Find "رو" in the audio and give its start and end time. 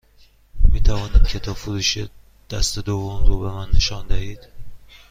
3.25-3.39